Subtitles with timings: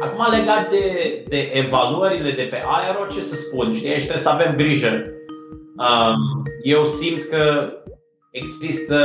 [0.00, 3.74] Acum, legat de, de evaluările de pe aero, ce să spun?
[3.74, 4.88] Știi, aici trebuie să avem grijă.
[5.76, 7.72] Um, eu simt că
[8.30, 8.98] există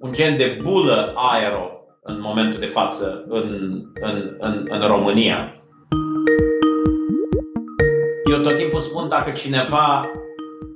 [0.00, 1.70] un gen de bulă aero
[2.02, 3.48] în momentul de față în,
[4.00, 5.62] în, în, în România.
[8.30, 10.00] Eu tot timpul spun dacă cineva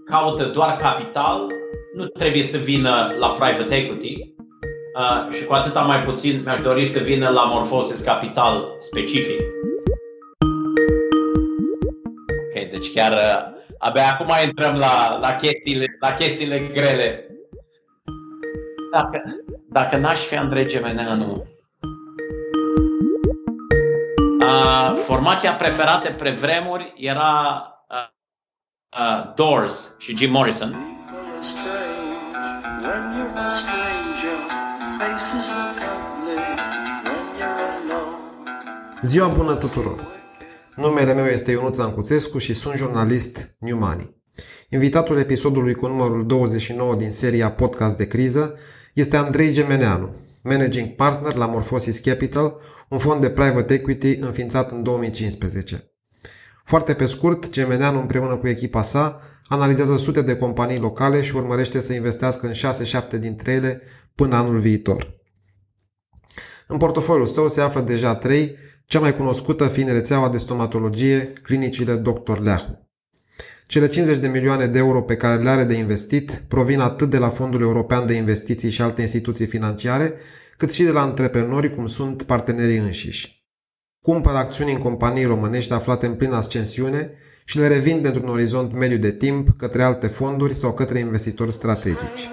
[0.04, 1.46] caută doar capital,
[1.95, 4.25] nu trebuie să vină la private equity
[4.96, 9.40] uh, și cu atâta mai puțin mi-aș dori să vină la Morphosis Capital specific.
[12.46, 17.26] Ok, deci chiar uh, abia acum intrăm la, la, chestiile, la chestiile grele.
[18.93, 19.22] Dacă,
[19.68, 21.46] dacă n-aș fi Andrei Gemeneanu,
[24.40, 28.08] uh, formația preferată pe vremuri era uh,
[29.00, 30.74] uh, Doors și Jim Morrison.
[39.03, 40.06] Ziua bună tuturor!
[40.77, 44.22] Numele meu este Ionuț Ancuțescu și sunt jurnalist New Money.
[44.69, 48.55] Invitatul episodului cu numărul 29 din seria Podcast de criză
[48.94, 52.56] este Andrei Gemeneanu, managing partner la Morphosis Capital,
[52.88, 55.92] un fond de private equity înființat în 2015.
[56.64, 61.81] Foarte pe scurt, Gemeneanu împreună cu echipa sa analizează sute de companii locale și urmărește
[61.81, 62.72] să investească în
[63.16, 63.83] 6-7 dintre ele
[64.17, 65.14] până anul viitor.
[66.67, 71.95] În portofoliul său se află deja 3, cea mai cunoscută fiind rețeaua de stomatologie, clinicile
[71.95, 72.39] Dr.
[72.39, 72.89] Leahu.
[73.67, 77.19] Cele 50 de milioane de euro pe care le are de investit provin atât de
[77.19, 80.14] la Fondul European de Investiții și alte instituții financiare,
[80.56, 83.44] cât și de la antreprenori cum sunt partenerii înșiși.
[84.00, 87.11] Cumpără acțiuni în companii românești aflate în plină ascensiune
[87.44, 92.28] și le revinde într-un orizont mediu de timp către alte fonduri sau către investitori strategici.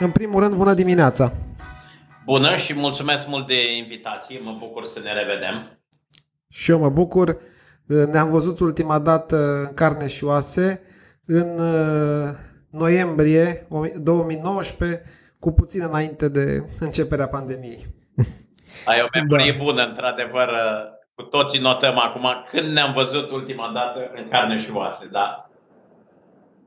[0.00, 1.32] În primul rând, bună dimineața!
[2.24, 5.78] Bună și mulțumesc mult de invitație, mă bucur să ne revedem.
[6.48, 7.38] Și eu mă bucur.
[7.86, 10.82] Ne-am văzut ultima dată în carne și oase
[11.26, 12.28] în uh,
[12.70, 15.02] noiembrie 2019,
[15.38, 17.84] cu puțin înainte de începerea pandemiei.
[18.84, 19.64] Ai o memorie da.
[19.64, 20.48] bună, într-adevăr.
[21.14, 25.50] Cu toții notăm acum când ne-am văzut ultima dată în carne și oase, da.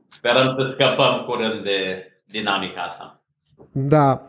[0.08, 3.21] Sperăm să scăpăm curând de dinamica asta.
[3.72, 4.26] Da.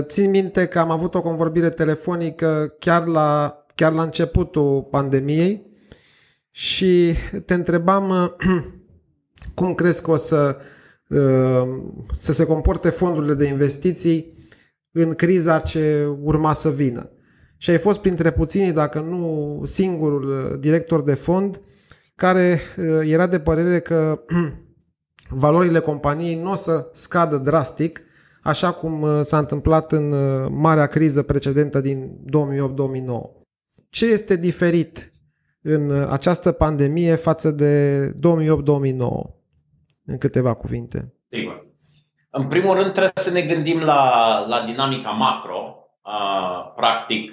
[0.00, 5.66] Țin minte că am avut o convorbire telefonică chiar la chiar la începutul pandemiei
[6.50, 8.36] și te întrebam
[9.54, 10.56] cum crezi că o să,
[11.08, 11.82] uh,
[12.18, 14.32] să se comporte fondurile de investiții
[14.92, 17.10] în criza ce urma să vină.
[17.56, 21.60] Și ai fost printre puținii, dacă nu singurul uh, director de fond,
[22.16, 24.20] care uh, era de părere că
[25.28, 28.02] valorile companiei nu o să scadă drastic,
[28.44, 30.14] așa cum s-a întâmplat în
[30.54, 33.44] marea criză precedentă din 2008-2009.
[33.90, 35.12] Ce este diferit
[35.62, 38.18] în această pandemie față de 2008-2009?
[40.06, 41.14] În câteva cuvinte.
[41.28, 41.66] Sigur.
[42.30, 45.88] În primul rând trebuie să ne gândim la, la dinamica macro.
[46.04, 47.32] Uh, practic,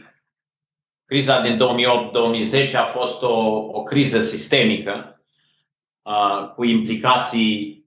[1.06, 1.60] criza din
[2.70, 3.36] 2008-2010 a fost o,
[3.72, 5.22] o criză sistemică
[6.02, 7.81] uh, cu implicații uh,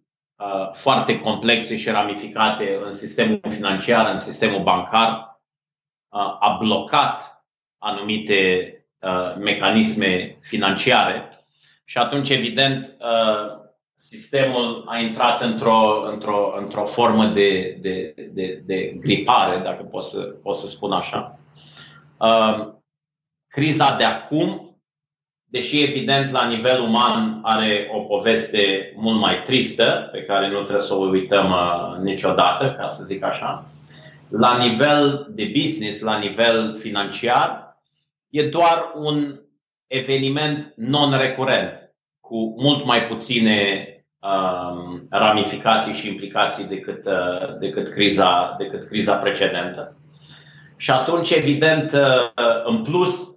[0.74, 5.40] foarte complexe și ramificate în sistemul financiar, în sistemul bancar.
[6.08, 7.44] Uh, a blocat
[7.78, 11.34] anumite uh, mecanisme financiare
[11.84, 13.62] și atunci, evident, uh,
[13.96, 20.20] sistemul a intrat într-o, într-o, într-o formă de, de, de, de gripare, dacă pot să,
[20.20, 21.38] pot să spun așa.
[22.18, 22.72] Uh,
[23.46, 24.73] criza de acum,
[25.54, 30.86] deși evident la nivel uman are o poveste mult mai tristă, pe care nu trebuie
[30.86, 33.66] să o uităm uh, niciodată, ca să zic așa,
[34.28, 37.76] la nivel de business, la nivel financiar,
[38.30, 39.40] e doar un
[39.86, 43.88] eveniment non-recurent, cu mult mai puține
[44.18, 49.96] um, ramificații și implicații decât, uh, decât, criza, decât criza precedentă.
[50.76, 52.00] Și atunci, evident, uh,
[52.64, 53.33] în plus,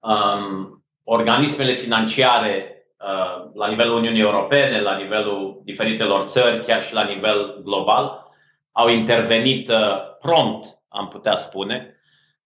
[0.00, 7.04] um, organismele financiare uh, la nivelul Uniunii Europene, la nivelul diferitelor țări, chiar și la
[7.04, 8.26] nivel global,
[8.72, 9.76] au intervenit uh,
[10.20, 11.94] prompt, am putea spune,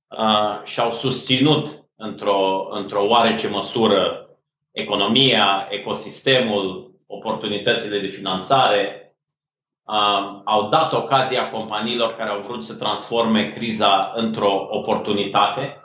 [0.09, 4.29] uh, și-au susținut într-o, într-o oarece măsură
[4.73, 9.15] economia, ecosistemul, oportunitățile de finanțare,
[9.83, 15.84] uh, au dat ocazia companiilor care au vrut să transforme criza într-o oportunitate, uh,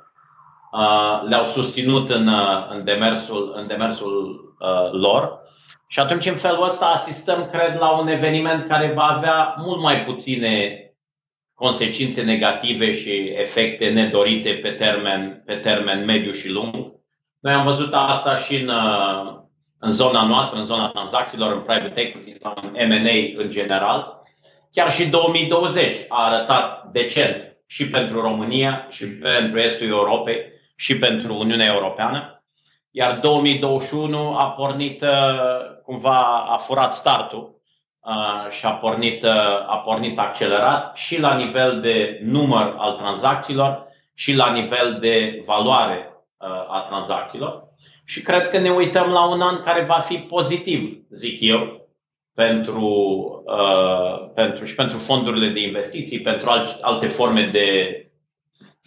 [1.28, 2.30] le-au susținut în,
[2.70, 5.40] în demersul, în demersul uh, lor
[5.88, 10.04] Și atunci, în felul ăsta, asistăm, cred, la un eveniment care va avea mult mai
[10.04, 10.84] puține
[11.54, 16.76] consecințe negative și efecte nedorite pe termen, pe termen mediu și lung.
[17.40, 19.38] Noi am văzut asta și în, uh,
[19.80, 24.22] în zona noastră, în zona tranzacțiilor, în private equity sau în M&A în general.
[24.72, 30.38] Chiar și 2020 a arătat decent și pentru România, și pentru Estul Europei,
[30.80, 32.44] și pentru Uniunea Europeană.
[32.92, 35.10] Iar 2021 a pornit, uh,
[35.84, 37.62] cumva, a furat startul
[38.00, 39.32] uh, și a pornit, uh,
[39.68, 46.14] a pornit accelerat și la nivel de număr al tranzacțiilor și la nivel de valoare
[46.68, 47.64] a tranzacțiilor.
[48.06, 51.88] Și cred că ne uităm la un an care va fi pozitiv, zic eu,
[52.34, 52.86] pentru,
[53.46, 56.50] uh, pentru, și pentru fondurile de investiții, pentru
[56.82, 58.09] alte forme de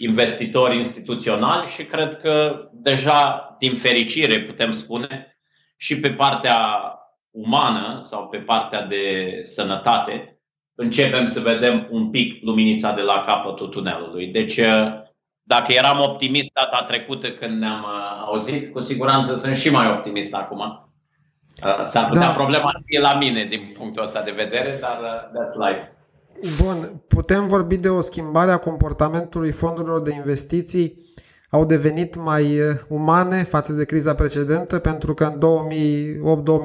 [0.03, 5.37] investitori instituționali și cred că deja, din fericire, putem spune,
[5.77, 6.61] și pe partea
[7.31, 9.05] umană sau pe partea de
[9.45, 10.41] sănătate,
[10.75, 14.27] începem să vedem un pic luminița de la capătul tunelului.
[14.27, 14.61] Deci,
[15.43, 20.35] dacă eram optimist data trecută când ne-am uh, auzit, cu siguranță sunt și mai optimist
[20.35, 20.61] acum.
[21.65, 22.33] Uh, s-ar putea da.
[22.33, 25.92] problema fie la mine din punctul ăsta de vedere, dar uh, that's life.
[26.62, 30.96] Bun, putem vorbi de o schimbare a comportamentului fondurilor de investiții
[31.50, 32.44] au devenit mai
[32.88, 35.38] umane față de criza precedentă pentru că în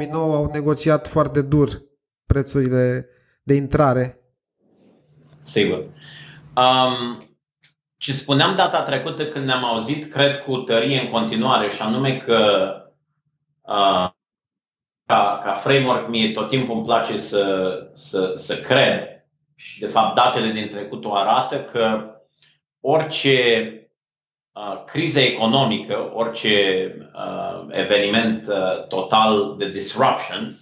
[0.07, 1.81] 2008-2009 au negociat foarte dur
[2.25, 3.09] prețurile
[3.43, 4.21] de intrare.
[5.43, 5.77] Sigur.
[6.55, 7.21] Um,
[7.97, 12.71] ce spuneam data trecută când ne-am auzit, cred cu tărie în continuare, și anume că
[13.61, 14.09] uh,
[15.05, 19.16] ca, ca framework mie tot timpul îmi place să, să, să cred
[19.57, 22.11] și de fapt datele din trecut o arată că
[22.81, 23.61] orice
[24.51, 26.55] uh, criză economică, orice
[27.15, 30.59] uh, eveniment uh, total de disruption,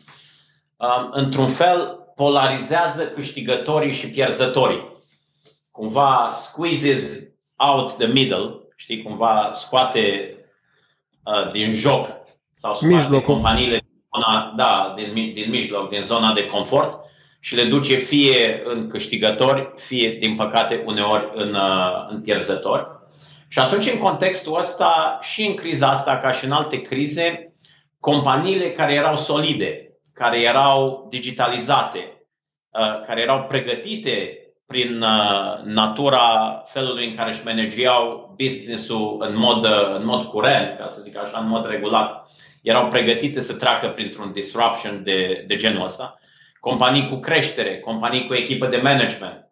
[0.78, 4.94] uh, într-un fel polarizează câștigătorii și pierzătorii.
[5.72, 7.24] Cumva squeezes
[7.56, 10.36] out the middle, știi, cumva scoate
[11.24, 12.08] uh, din joc
[12.54, 13.34] sau scoate Mijlocul.
[13.34, 17.05] companiile din zona, da, din, din mijloc, din zona de confort
[17.46, 22.88] și le duce fie în câștigători, fie, din păcate, uneori în, uh, în pierzători.
[23.48, 27.54] Și atunci, în contextul ăsta, și în criza asta, ca și în alte crize,
[28.00, 32.28] companiile care erau solide, care erau digitalizate,
[32.70, 39.66] uh, care erau pregătite prin uh, natura felului în care își manageau business-ul în mod,
[39.96, 42.30] în mod curent, ca să zic așa, în mod regulat,
[42.62, 46.20] erau pregătite să treacă printr-un disruption de, de genul ăsta
[46.66, 49.52] companii cu creștere, companii cu echipă de management,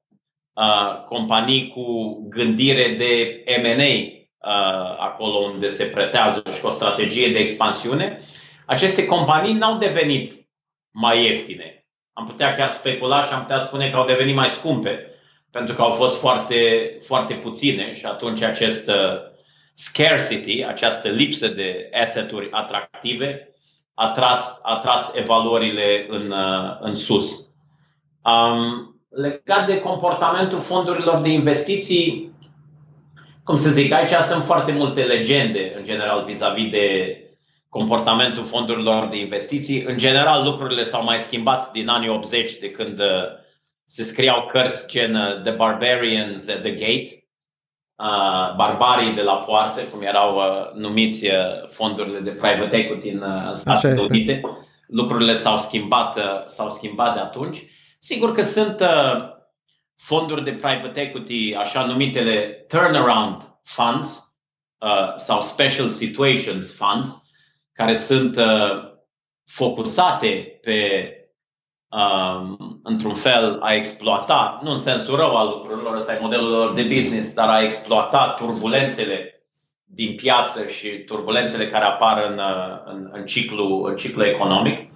[0.54, 3.94] uh, companii cu gândire de M&A,
[4.50, 8.20] uh, acolo unde se pretează și cu o strategie de expansiune,
[8.66, 10.48] aceste companii n-au devenit
[10.92, 11.86] mai ieftine.
[12.14, 15.12] Am putea chiar specula și am putea spune că au devenit mai scumpe,
[15.52, 18.92] pentru că au fost foarte, foarte puține și atunci acest
[19.74, 23.53] scarcity, această lipsă de asset-uri atractive,
[23.94, 27.32] a tras, a tras evaluările în, uh, în sus.
[28.24, 32.32] Um, legat de comportamentul fondurilor de investiții,
[33.44, 37.18] cum să zic, aici sunt foarte multe legende, în general, vis-a-vis de
[37.70, 39.84] comportamentul fondurilor de investiții.
[39.84, 43.24] În general, lucrurile s-au mai schimbat din anii 80, de când uh,
[43.86, 47.23] se scriau cărți gen uh, The Barbarians at the Gate, uh,
[48.56, 51.34] barbarii de la poartă, cum erau uh, numiți uh,
[51.72, 54.42] fondurile de private equity în uh, Statele Unite.
[54.88, 57.66] Lucrurile s-au schimbat, uh, s-au schimbat de atunci.
[58.00, 59.32] Sigur că sunt uh,
[59.96, 64.36] fonduri de private equity, așa numitele turnaround funds
[64.78, 67.24] uh, sau special situations funds,
[67.74, 68.92] care sunt uh,
[69.46, 71.23] focusate pe um,
[72.84, 76.82] într-un fel, a exploata, nu în sensul rău al lucrurilor, ăsta e modelul lor de
[76.82, 79.44] business, dar a exploata turbulențele
[79.86, 82.42] din piață și turbulențele care apar în,
[82.86, 84.90] în, în, ciclu, în ciclu economic.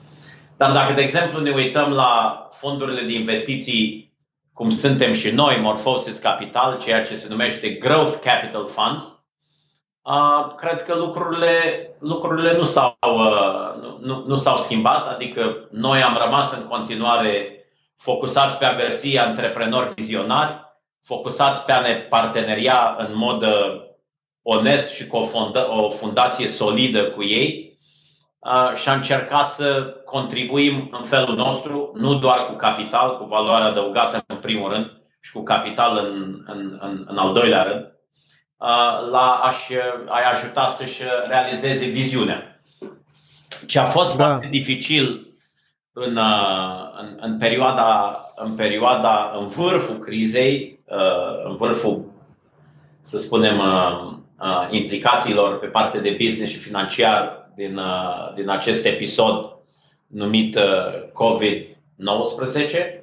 [0.58, 4.14] Dar dacă, de exemplu, ne uităm la fondurile de investiții,
[4.54, 9.17] cum suntem și noi, Morphosis Capital, ceea ce se numește Growth Capital Funds,
[10.08, 16.02] Uh, cred că lucrurile, lucrurile nu, s-au, uh, nu, nu, nu s-au schimbat, adică noi
[16.02, 17.66] am rămas în continuare
[17.98, 20.60] focusați pe a găsi antreprenori vizionari,
[21.04, 23.82] focusați pe a ne parteneria în mod uh,
[24.42, 27.78] onest și cu o, funda- o fundație solidă cu ei.
[28.40, 33.64] Uh, și a încercat să contribuim în felul nostru, nu doar cu capital, cu valoare
[33.64, 37.97] adăugată în primul rând și cu capital în, în, în, în al doilea rând,
[39.12, 39.74] la a-și,
[40.08, 42.60] a ajuta să-și realizeze viziunea.
[43.68, 44.28] Ce a fost da.
[44.28, 45.28] foarte dificil
[45.94, 46.18] în,
[47.00, 50.80] în, în, perioada, în perioada, în vârful crizei,
[51.46, 52.06] în vârful,
[53.02, 53.62] să spunem,
[54.70, 57.80] implicațiilor pe parte de business și financiar din,
[58.36, 59.56] din acest episod
[60.08, 60.58] numit
[61.14, 62.97] COVID-19,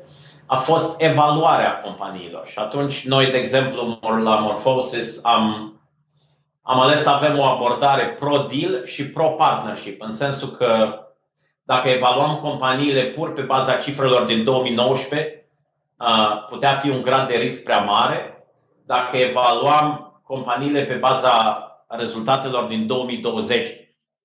[0.47, 2.47] a fost evaluarea companiilor.
[2.47, 5.75] Și atunci noi, de exemplu, la Morphosis am,
[6.63, 10.99] am ales să avem o abordare pro-deal și pro-partnership, în sensul că
[11.63, 15.49] dacă evaluăm companiile pur pe baza cifrelor din 2019,
[16.49, 18.47] putea fi un grad de risc prea mare.
[18.87, 21.59] Dacă evaluam companiile pe baza
[21.89, 23.71] rezultatelor din 2020,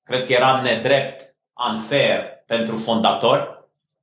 [0.03, 1.35] cred că era nedrept,
[1.71, 3.58] unfair pentru fondatori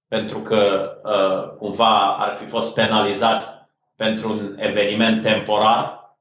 [0.09, 6.15] pentru că uh, cumva ar fi fost penalizat pentru un eveniment temporar.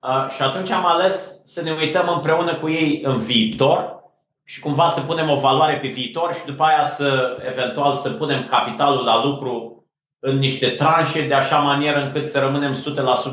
[0.00, 4.02] Uh, și atunci am ales să ne uităm împreună cu ei în viitor
[4.44, 8.44] și cumva să punem o valoare pe viitor și după aia să eventual să punem
[8.44, 9.84] capitalul la lucru
[10.18, 12.76] în niște tranșe de așa manieră încât să rămânem 100%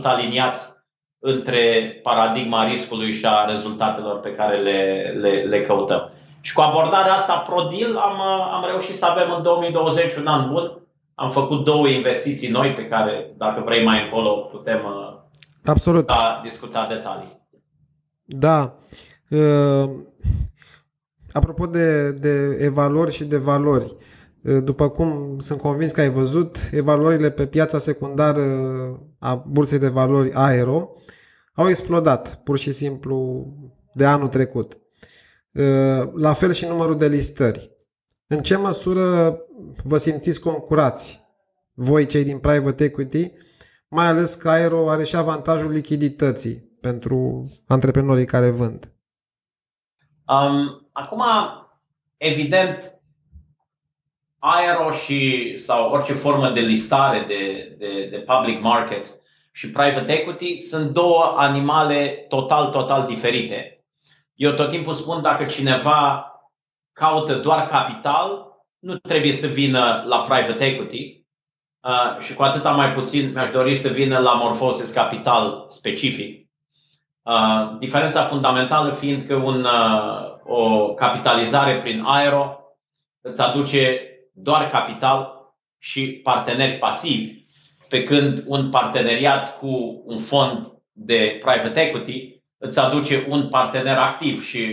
[0.04, 0.70] aliniați
[1.20, 6.12] între paradigma riscului și a rezultatelor pe care le, le, le căutăm.
[6.42, 8.22] Și cu abordarea asta ProDeal am,
[8.54, 10.78] am reușit să avem în 2020 un an bun.
[11.16, 14.82] Am făcut două investiții noi pe care, dacă vrei mai încolo, putem
[15.66, 16.06] Absolut.
[16.06, 17.40] Da, discuta detalii.
[18.24, 18.76] Da.
[19.30, 19.90] Uh,
[21.34, 23.96] apropo de, de evaluări și de valori,
[24.44, 28.44] uh, după cum sunt convins că ai văzut, evaluările pe piața secundară
[29.20, 30.92] a bursei de valori Aero
[31.54, 33.46] au explodat pur și simplu
[33.94, 34.78] de anul trecut.
[35.54, 37.72] Uh, la fel și numărul de listări.
[38.28, 39.38] În ce măsură
[39.84, 41.22] vă simțiți concurați,
[41.74, 43.32] voi cei din private equity,
[43.88, 48.94] mai ales că Aero are și avantajul lichidității pentru antreprenorii care vând?
[50.28, 51.24] Um, acum,
[52.18, 53.02] evident,
[54.40, 59.06] Aero și sau orice formă de listare de, de, de public market
[59.52, 63.81] și private equity sunt două animale total, total diferite.
[64.42, 66.26] Eu tot timpul spun dacă cineva
[66.94, 68.46] caută doar capital,
[68.80, 71.26] nu trebuie să vină la private equity
[71.82, 76.50] uh, și cu atâta mai puțin mi-aș dori să vină la Morphosis Capital specific.
[77.22, 82.60] Uh, diferența fundamentală fiind că un, uh, o capitalizare prin aero
[83.22, 84.02] îți aduce
[84.34, 87.46] doar capital și parteneri pasivi,
[87.90, 94.46] pe când un parteneriat cu un fond de private equity îți aduce un partener activ
[94.46, 94.66] și,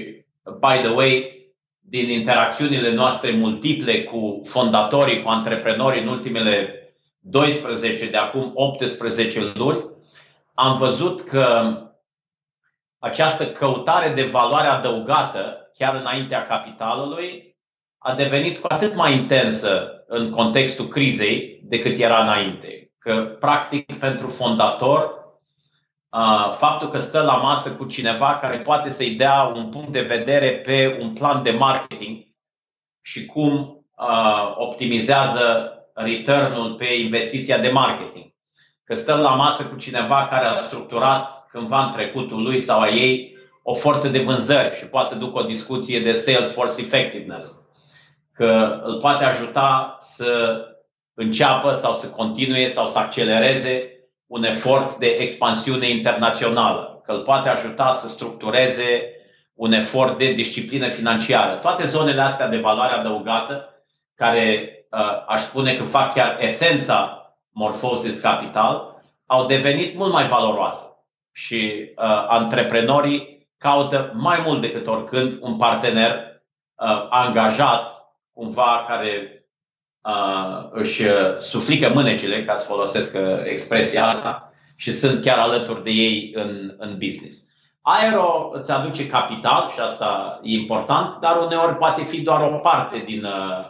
[0.45, 1.37] by the way,
[1.81, 6.73] din interacțiunile noastre multiple cu fondatorii, cu antreprenorii în ultimele
[7.19, 9.85] 12, de acum 18 luni,
[10.55, 11.77] am văzut că
[12.99, 17.57] această căutare de valoare adăugată, chiar înaintea capitalului,
[17.99, 22.91] a devenit cu atât mai intensă în contextul crizei decât era înainte.
[22.99, 25.18] Că, practic, pentru fondator,
[26.59, 30.51] faptul că stă la masă cu cineva care poate să-i dea un punct de vedere
[30.51, 32.27] pe un plan de marketing
[33.03, 33.85] și cum
[34.55, 38.27] optimizează returnul pe investiția de marketing.
[38.85, 42.89] Că stăm la masă cu cineva care a structurat cândva în trecutul lui sau a
[42.89, 47.67] ei o forță de vânzări și poate să ducă o discuție de sales force effectiveness.
[48.33, 50.63] Că îl poate ajuta să
[51.15, 53.98] înceapă sau să continue sau să accelereze
[54.29, 59.13] un efort de expansiune internațională, că îl poate ajuta să structureze
[59.55, 61.57] un efort de disciplină financiară.
[61.57, 63.69] Toate zonele astea de valoare adăugată,
[64.15, 70.85] care uh, aș spune că fac chiar esența Morphosis Capital, au devenit mult mai valoroase.
[71.33, 76.43] Și uh, antreprenorii caută mai mult decât oricând un partener
[76.75, 79.38] uh, angajat, cumva care uh,
[80.71, 81.03] își
[81.41, 86.75] suflică mânecile, ca să folosesc uh, expresia asta, și sunt chiar alături de ei în,
[86.79, 87.43] în business.
[87.83, 93.03] Aero îți aduce capital și asta e important, dar uneori poate fi doar o parte
[93.07, 93.67] din, uh,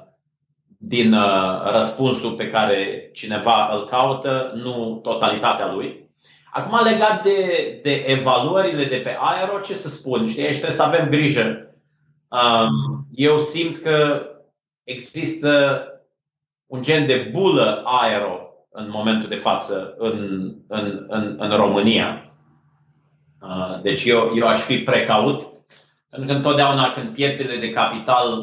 [0.78, 6.06] din uh, răspunsul pe care cineva îl caută, nu totalitatea lui.
[6.52, 10.28] Acum, legat de, de evaluările de pe aero, ce să spun?
[10.28, 11.74] Știi, trebuie să avem grijă.
[12.28, 14.22] Um, eu simt că
[14.84, 15.82] există
[16.68, 22.32] un gen de bulă aero în momentul de față în, în, în, în România.
[23.42, 25.46] Uh, deci eu, eu aș fi precaut,
[26.10, 28.38] pentru că întotdeauna când piețele de capital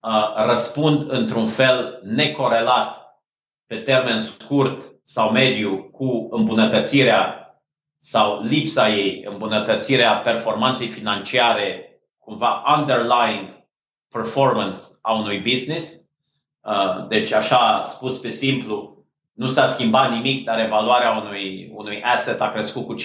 [0.00, 3.00] uh, răspund într-un fel necorelat
[3.66, 7.40] pe termen scurt sau mediu cu îmbunătățirea
[8.02, 13.48] sau lipsa ei, îmbunătățirea performanței financiare, cumva underlying
[14.08, 15.99] performance a unui business.
[16.60, 22.40] Uh, deci, așa spus pe simplu, nu s-a schimbat nimic, dar evaluarea unui, unui asset
[22.40, 23.02] a crescut cu 50%.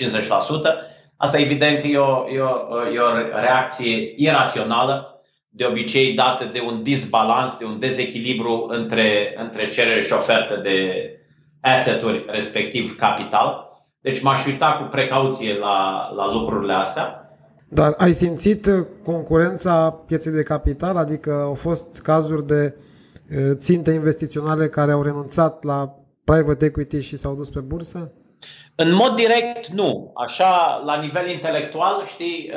[1.18, 5.10] Asta evident că e o, e o, e o reacție irațională,
[5.50, 11.10] de obicei dată de un disbalans, de un dezechilibru între, între cerere și ofertă de
[11.62, 13.70] asset-uri, respectiv capital.
[14.02, 17.30] Deci m-aș uita cu precauție la, la lucrurile astea.
[17.70, 18.68] Dar ai simțit
[19.04, 20.98] concurența pieței de capital?
[20.98, 22.76] Adică au fost cazuri de
[23.54, 28.12] ținte investiționale care au renunțat la private equity și s-au dus pe bursă?
[28.76, 30.12] În mod direct, nu.
[30.16, 32.52] Așa, la nivel intelectual, știi,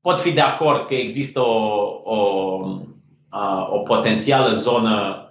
[0.00, 1.74] pot fi de acord că există o,
[2.04, 2.16] o,
[3.70, 5.24] o potențială zonă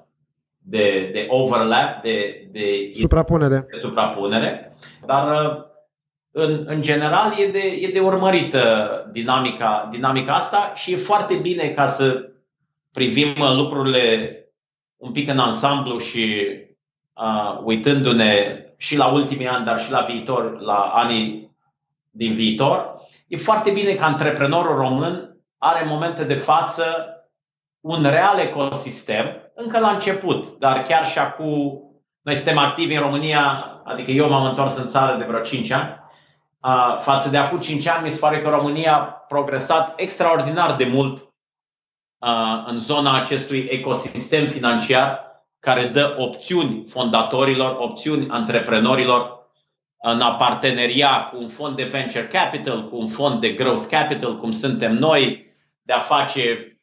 [0.58, 3.68] de, de overlap, de, de suprapunere.
[3.72, 5.28] De suprapunere, dar
[6.32, 8.56] în, în general e de, e de urmărit
[9.12, 12.29] dinamica, dinamica asta și e foarte bine ca să
[12.92, 14.34] privim lucrurile
[14.98, 16.46] un pic în ansamblu și
[17.14, 21.58] uh, uitându-ne și la ultimii ani, dar și la viitor, la anii
[22.12, 22.96] din viitor,
[23.28, 26.86] e foarte bine că antreprenorul român are în momente de față
[27.80, 31.82] un real ecosistem, încă la început, dar chiar și acum
[32.22, 33.42] noi suntem activi în România,
[33.84, 36.00] adică eu m-am întors în țară de vreo 5 ani,
[37.02, 41.29] față de acum 5 ani mi se pare că România a progresat extraordinar de mult
[42.66, 49.40] în zona acestui ecosistem financiar care dă opțiuni fondatorilor, opțiuni antreprenorilor
[50.02, 54.38] în a parteneria cu un fond de venture capital, cu un fond de growth capital,
[54.38, 56.78] cum suntem noi, de a face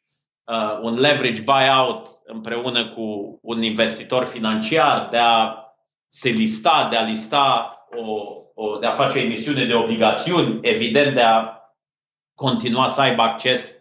[0.45, 5.55] uh, un leverage buyout împreună cu un investitor financiar, de a
[6.09, 11.13] se lista, de a lista o, o, de a face o emisiune de obligațiuni, evident
[11.13, 11.57] de a
[12.35, 13.76] continua să aibă acces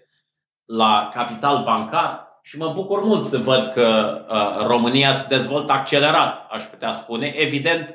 [0.67, 6.47] la capital bancar și mă bucur mult să văd că uh, România se dezvoltă accelerat,
[6.51, 7.89] aș putea spune, evident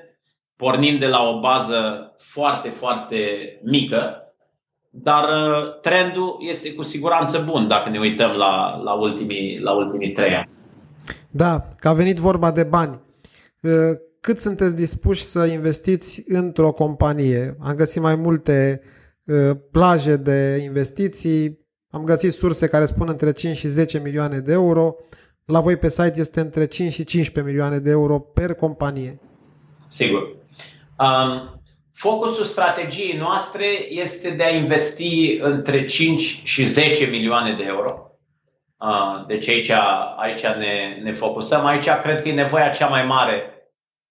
[0.55, 3.17] pornind de la o bază foarte, foarte
[3.63, 4.21] mică,
[4.89, 10.11] dar uh, trendul este cu siguranță bun dacă ne uităm la, la, ultimii, la ultimii
[10.11, 10.49] trei ani.
[11.29, 12.99] Da, că a venit vorba de bani.
[13.61, 13.71] Uh,
[14.21, 17.55] cât sunteți dispuși să investiți într-o companie?
[17.59, 18.81] Am găsit mai multe
[19.25, 21.60] uh, plaje de investiții,
[21.91, 24.95] am găsit surse care spun între 5 și 10 milioane de euro.
[25.45, 29.19] La voi pe site este între 5 și 15 milioane de euro per companie.
[29.87, 30.21] Sigur.
[30.97, 31.61] Um,
[31.93, 38.11] focusul strategiei noastre este de a investi între 5 și 10 milioane de euro.
[38.77, 39.71] Uh, deci aici,
[40.17, 41.65] aici ne, ne focusăm.
[41.65, 43.43] Aici cred că e nevoia cea mai mare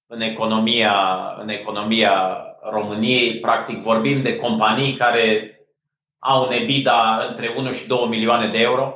[0.06, 0.94] în economia,
[1.40, 2.36] în economia
[2.70, 3.40] României.
[3.40, 5.54] Practic vorbim de companii care
[6.20, 8.94] au un EBITDA între 1 și 2 milioane de euro.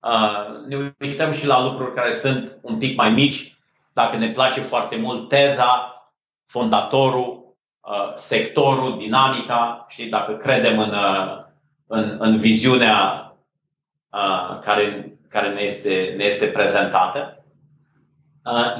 [0.00, 3.56] Uh, ne uităm și la lucruri care sunt un pic mai mici.
[3.92, 6.00] Dacă ne place foarte mult teza,
[6.46, 11.44] fondatorul, uh, sectorul, dinamica și dacă credem în, uh,
[11.86, 13.20] în, în viziunea
[14.62, 17.44] care, care ne, este, ne este prezentată.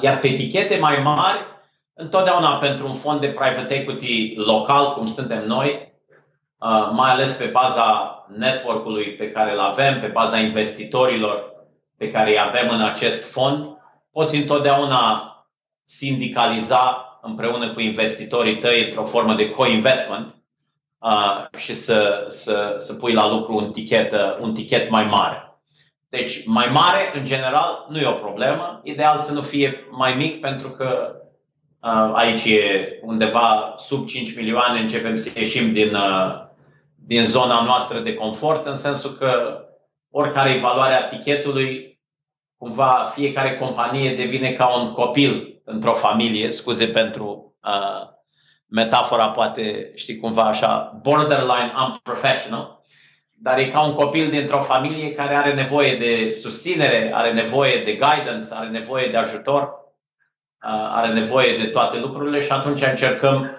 [0.01, 1.39] Iar pe etichete mai mari,
[1.95, 5.86] întotdeauna pentru un fond de private equity local, cum suntem noi, Uh,
[6.93, 11.55] mai ales pe baza network-ului pe care îl avem, pe baza investitorilor
[11.97, 13.79] pe care îi avem în acest fond,
[14.13, 15.31] poți întotdeauna
[15.85, 20.35] sindicaliza împreună cu investitorii tăi într-o formă de co-investment
[20.99, 25.41] uh, și să, să, să pui la lucru un tichet, un tichet mai mare.
[26.09, 28.81] Deci, mai mare, în general, nu e o problemă.
[28.85, 31.17] Ideal să nu fie mai mic, pentru că
[31.83, 36.46] uh, aici e undeva sub 5 milioane, începem să ieșim din, uh,
[37.07, 39.61] din zona noastră de confort, în sensul că
[40.11, 42.01] oricare e valoarea tichetului,
[42.59, 48.09] cumva fiecare companie devine ca un copil într-o familie, scuze pentru uh,
[48.67, 52.81] metafora, poate știi cumva așa, borderline unprofessional,
[53.35, 57.93] dar e ca un copil dintr-o familie care are nevoie de susținere, are nevoie de
[57.93, 63.51] guidance, are nevoie de ajutor, uh, are nevoie de toate lucrurile și atunci încercăm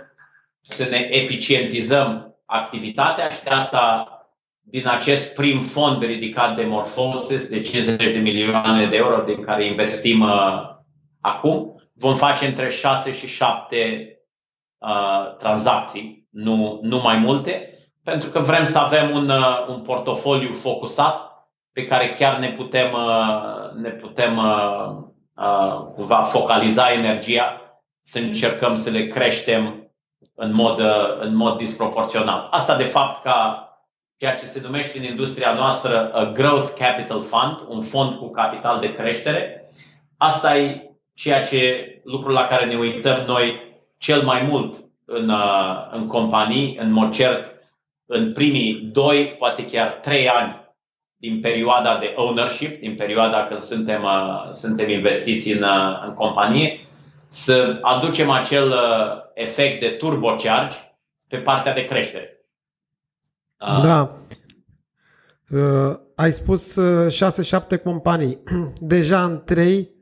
[0.61, 4.11] să ne eficientizăm activitatea și de asta
[4.69, 9.65] din acest prim fond ridicat de Morphosis de 50 de milioane de euro din care
[9.65, 10.75] investim uh,
[11.21, 14.11] acum, vom face între 6 și 7
[14.77, 17.71] uh, tranzacții, nu, nu mai multe,
[18.03, 21.27] pentru că vrem să avem un, uh, un portofoliu focusat
[21.71, 24.95] pe care chiar ne putem, uh, ne putem uh,
[25.35, 27.61] uh, cumva focaliza energia,
[28.01, 29.86] să încercăm să le creștem
[30.39, 32.47] în mod, uh, în mod disproporțional.
[32.51, 33.61] Asta, de fapt, ca,
[34.17, 38.79] ceea ce se numește în industria noastră a Growth Capital Fund, un fond cu capital
[38.79, 39.71] de creștere.
[40.17, 43.61] Asta e ceea ce lucrul la care ne uităm noi
[43.97, 47.51] cel mai mult în, uh, în companii, în mod cert,
[48.05, 50.65] în primii doi, poate chiar trei ani
[51.15, 56.86] din perioada de ownership, din perioada când suntem, uh, suntem investiți în, uh, în companie,
[57.27, 58.73] să aducem acel
[59.33, 60.77] efect de turbocharge
[61.27, 62.37] pe partea de creștere.
[63.57, 64.17] Da.
[65.49, 66.79] Uh, ai spus
[67.77, 68.43] 6-7 companii.
[68.93, 69.95] Deja în 3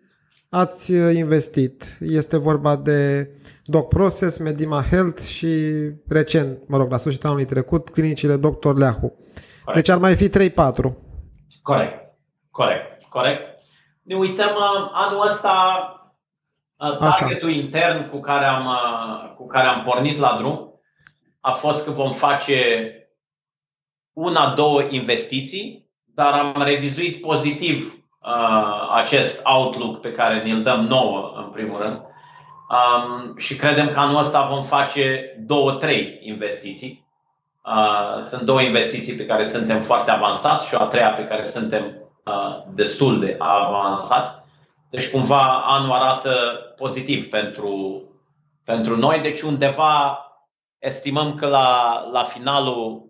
[0.50, 1.98] ați investit.
[2.00, 3.30] Este vorba de
[3.64, 5.48] Doc Process, Medima Health și
[6.08, 8.74] recent, mă rog, la sfârșitul anului trecut, clinicile Dr.
[8.76, 9.18] Leahu.
[9.64, 9.74] Corect.
[9.74, 10.32] Deci ar mai fi 3-4.
[11.62, 12.16] Corect,
[12.52, 13.42] corect, corect.
[14.04, 16.05] Ne uităm uh, anul ăsta uh,
[16.78, 17.58] targetul Așa.
[17.58, 20.74] intern cu care, am, uh, cu care am pornit la drum
[21.42, 22.90] a fost că vom face
[24.14, 31.34] una, două investiții, dar am revizuit pozitiv uh, acest outlook pe care ne-l dăm nouă,
[31.38, 32.02] în primul rând.
[32.70, 37.06] Um, și credem că anul ăsta vom face două, trei investiții.
[37.66, 41.44] Uh, sunt două investiții pe care suntem foarte avansați și o a treia pe care
[41.44, 41.84] suntem
[42.26, 44.32] uh, destul de avansați.
[44.96, 46.32] Deci cumva anul arată
[46.78, 48.04] pozitiv pentru,
[48.64, 50.20] pentru noi, deci undeva
[50.80, 53.06] estimăm că la, la finalul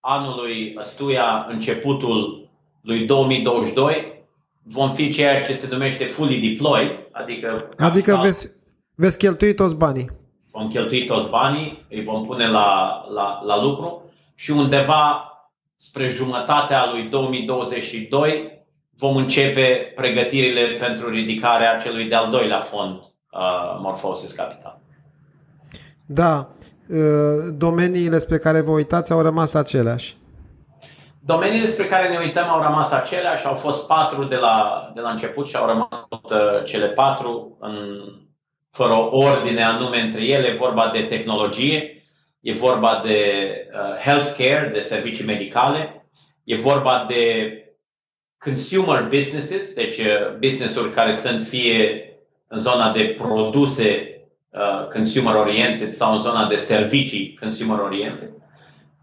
[0.00, 2.48] anului ăstuia, începutul
[2.80, 4.24] lui 2022,
[4.62, 7.68] vom fi ceea ce se numește fully deployed, adică...
[7.78, 8.50] Adică veți,
[8.94, 10.10] veți cheltui toți banii.
[10.50, 15.30] Vom cheltui toți banii, îi vom pune la, la, la lucru și undeva
[15.76, 18.55] spre jumătatea lui 2022
[18.98, 24.80] vom începe pregătirile pentru ridicarea celui de-al doilea fond uh, Morphosis Capital.
[26.06, 26.48] Da,
[26.90, 30.16] Uh, domeniile spre care vă uitați au rămas aceleași?
[31.20, 35.10] Domeniile spre care ne uităm au rămas aceleași, au fost patru de la, de la
[35.10, 37.74] început și au rămas tot uh, cele patru, în,
[38.70, 42.04] fără o ordine anume între ele, e vorba de tehnologie,
[42.40, 43.20] e vorba de
[43.72, 46.08] uh, healthcare, de servicii medicale,
[46.44, 47.50] e vorba de
[48.38, 52.10] consumer businesses, deci uh, business-uri care sunt fie
[52.48, 54.16] în zona de produse
[54.56, 58.30] Uh, consumer-oriented sau în zona de servicii consumer-oriented.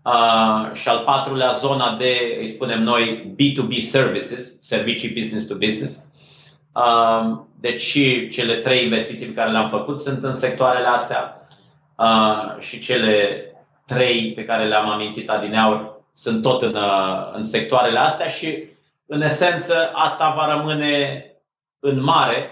[0.02, 6.00] Uh, și al patrulea, zona de, îi spunem noi, B2B services, servicii business to business.
[6.76, 7.98] Uh, deci
[8.32, 11.48] cele trei investiții pe care le-am făcut sunt în sectoarele astea
[11.98, 13.46] uh, și cele
[13.86, 18.63] trei pe care le-am amintit adineauri sunt tot în, uh, în sectoarele astea și
[19.06, 21.26] în esență asta va rămâne
[21.80, 22.52] în mare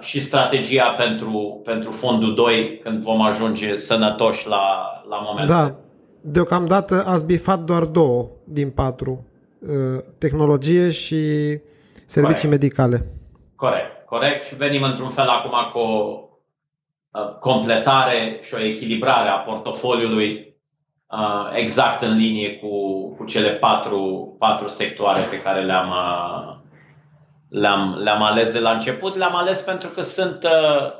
[0.00, 4.62] și strategia pentru, pentru fondul 2 când vom ajunge sănătoși la,
[5.08, 5.54] la momentul.
[5.54, 5.74] Da,
[6.20, 9.26] deocamdată ați bifat doar două din patru,
[10.18, 11.16] tehnologie și
[12.06, 12.62] servicii corect.
[12.62, 13.04] medicale.
[13.56, 14.46] Corect, corect.
[14.46, 16.28] Și venim într-un fel acum cu o
[17.40, 20.51] completare și o echilibrare a portofoliului
[21.52, 22.68] exact în linie cu,
[23.16, 25.92] cu cele patru, patru sectoare pe care le-am,
[27.48, 29.16] le-am, le-am ales de la început.
[29.16, 30.92] Le-am ales pentru că sunt uh,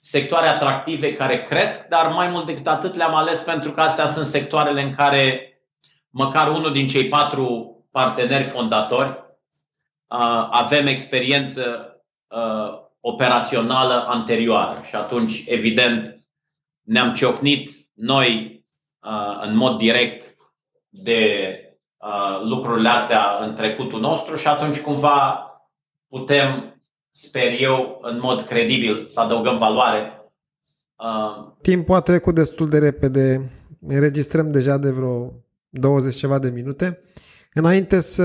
[0.00, 4.26] sectoare atractive care cresc, dar mai mult decât atât le-am ales pentru că astea sunt
[4.26, 5.54] sectoarele în care
[6.10, 11.94] măcar unul din cei patru parteneri fondatori uh, avem experiență
[12.28, 16.24] uh, operațională anterioară și atunci, evident,
[16.82, 18.59] ne-am ciocnit noi uh,
[19.42, 20.36] în mod direct
[20.88, 21.20] de
[21.96, 25.44] uh, lucrurile astea în trecutul nostru și atunci cumva
[26.08, 26.80] putem,
[27.12, 30.32] sper eu, în mod credibil să adăugăm valoare.
[30.96, 33.50] Uh, Timpul a trecut destul de repede.
[33.86, 35.32] Înregistrăm deja de vreo
[35.68, 37.00] 20 ceva de minute.
[37.52, 38.24] Înainte să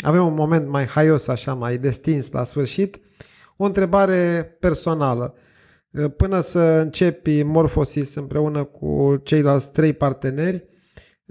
[0.00, 3.00] avem un moment mai haios, așa, mai destins la sfârșit,
[3.56, 5.34] o întrebare personală.
[6.16, 10.64] Până să începi Morphosis împreună cu ceilalți trei parteneri,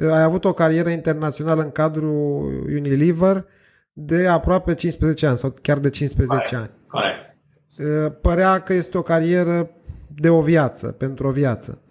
[0.02, 3.46] ai avut o carieră internațională în cadrul Unilever,
[3.94, 6.72] de aproape 15 ani sau chiar de 15 corect, ani.
[6.88, 8.22] Corect.
[8.22, 9.70] Părea că este o carieră
[10.08, 11.82] de o viață, pentru o viață.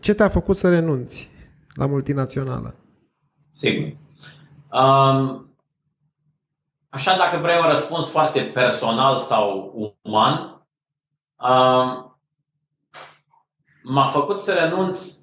[0.00, 1.30] Ce te-a făcut să renunți
[1.74, 2.74] la multinațională?
[3.52, 3.96] Sigur.
[4.72, 5.56] Um,
[6.88, 10.53] așa, dacă vrei un răspuns foarte personal sau uman, um,
[13.82, 15.14] m-a făcut să renunț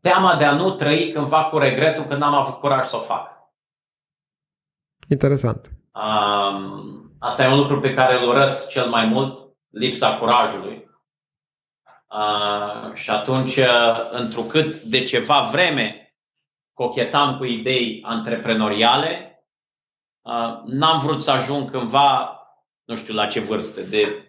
[0.00, 3.36] teama de a nu trăi cândva cu regretul că n-am avut curaj să o fac.
[5.08, 5.70] Interesant.
[5.92, 10.88] Um, asta e un lucru pe care îl urăsc cel mai mult, lipsa curajului.
[12.10, 13.58] Uh, și atunci,
[14.10, 16.02] întrucât de ceva vreme
[16.72, 19.42] cochetam cu idei antreprenoriale.
[20.22, 22.40] Uh, n-am vrut să ajung cândva,
[22.84, 24.27] nu știu la ce vârstă, de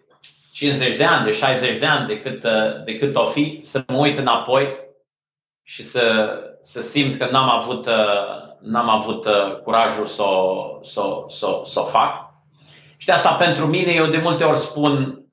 [0.60, 3.84] 50 de ani, de 60 de ani, de cât, uh, de cât o fi, să
[3.88, 4.78] mă uit înapoi
[5.63, 7.88] și să, să simt că n-am avut,
[8.62, 9.28] n-am avut
[9.63, 12.30] curajul să o, să, să, să o fac.
[12.98, 15.24] Și de asta pentru mine eu de multe ori spun,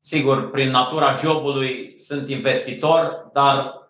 [0.00, 3.80] sigur, prin natura jobului sunt investitor, dar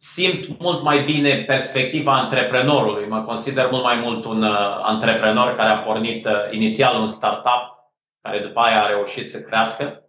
[0.00, 3.08] simt mult mai bine perspectiva antreprenorului.
[3.08, 7.79] Mă consider mult mai mult un uh, antreprenor care a pornit uh, inițial un startup,
[8.22, 10.04] care după aia a reușit să crească.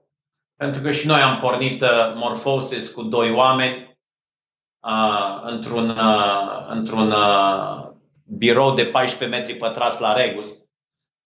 [0.57, 3.97] Pentru că și noi am pornit uh, Morphosis cu doi oameni
[4.79, 7.89] uh, într-un, uh, într-un uh,
[8.37, 10.49] birou de 14 metri pătrați la Regus.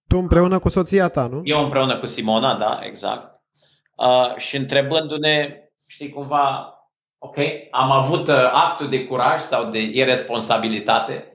[0.08, 1.42] Tu împreună cu soția ta, nu?
[1.44, 3.42] Eu împreună cu Simona, da, exact.
[3.96, 6.74] Uh, și întrebându-ne, știi, cumva,
[7.18, 7.38] ok,
[7.72, 11.30] am avut uh, actul de curaj sau de irresponsabilitate.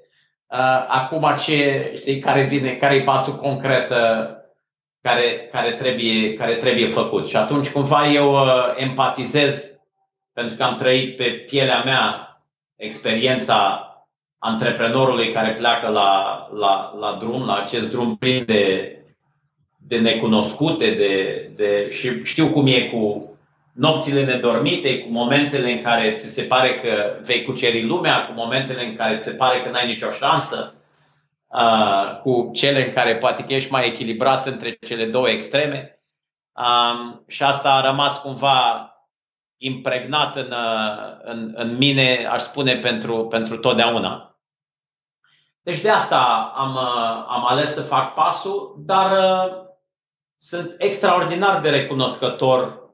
[0.47, 4.40] Uh, acum ce, știi, care vine, care e pasul concret uh,
[5.03, 7.29] care, care, trebuie, care trebuie făcut.
[7.29, 9.81] Și atunci cumva eu uh, empatizez
[10.33, 12.29] pentru că am trăit pe pielea mea
[12.77, 13.85] experiența
[14.39, 18.97] antreprenorului care pleacă la, la, la drum, la acest drum plin de,
[19.79, 23.31] de necunoscute, de, de, și știu cum e cu
[23.73, 28.85] nopțile nedormite, cu momentele în care ți se pare că vei cuceri lumea, cu momentele
[28.85, 30.75] în care ți se pare că n-ai nicio șansă,
[31.51, 36.01] uh, cu cele în care poate că ești mai echilibrat între cele două extreme.
[36.53, 38.91] Um, și asta a rămas cumva
[39.57, 40.55] impregnat în,
[41.23, 44.39] în, în mine, aș spune, pentru, pentru totdeauna.
[45.63, 46.77] Deci de asta am,
[47.29, 49.69] am ales să fac pasul, dar uh,
[50.39, 52.91] sunt extraordinar de recunoscător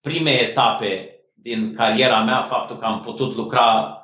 [0.00, 4.03] prime etape din cariera mea, faptul că am putut lucra uh,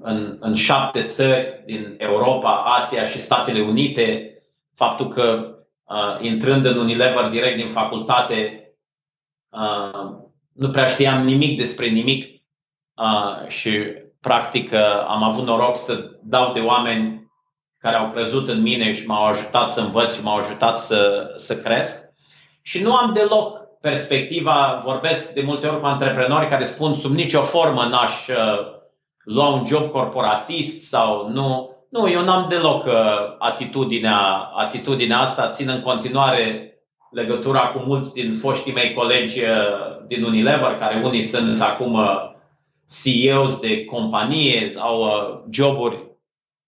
[0.00, 4.36] în, în șapte țări din Europa, Asia și Statele Unite,
[4.74, 5.54] faptul că
[5.84, 8.66] uh, intrând în Unilever direct din facultate,
[9.50, 10.10] uh,
[10.52, 12.24] nu prea știam nimic despre nimic
[12.94, 13.78] uh, și
[14.20, 17.30] practic uh, am avut noroc să dau de oameni
[17.78, 21.56] care au crezut în mine și m-au ajutat să învăț și m-au ajutat să, să
[21.56, 22.02] cresc.
[22.62, 27.42] Și nu am deloc perspectiva, vorbesc de multe ori cu antreprenori care spun sub nicio
[27.42, 28.80] formă n-aș uh,
[29.24, 31.70] lua un job corporatist sau nu.
[31.90, 32.92] Nu, eu n-am deloc uh,
[33.38, 34.18] atitudinea,
[34.56, 36.74] atitudinea asta, țin în continuare
[37.10, 39.40] legătura cu mulți din foștii mei colegi
[40.06, 41.98] din Unilever, care unii sunt acum
[42.92, 46.10] CEOs de companie, au uh, joburi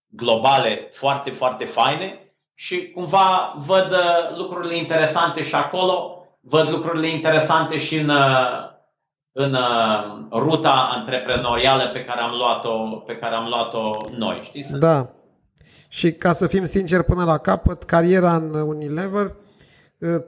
[0.08, 7.78] globale foarte, foarte faine și cumva văd uh, lucrurile interesante și acolo, văd lucrurile interesante
[7.78, 8.72] și în, uh,
[9.36, 9.56] în
[10.32, 13.82] ruta antreprenorială pe care am luat-o, pe care am luat-o
[14.16, 14.40] noi.
[14.44, 14.78] Știi?
[14.78, 15.10] Da.
[15.88, 19.34] Și ca să fim sinceri până la capăt, cariera în Unilever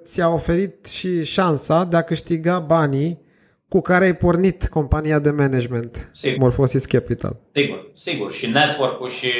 [0.02, 3.24] ți-a oferit și șansa de a câștiga banii
[3.68, 6.38] cu care ai pornit compania de management, sigur.
[6.38, 7.36] Morphosis Capital.
[7.52, 8.32] Sigur, sigur.
[8.32, 9.32] Și network-ul și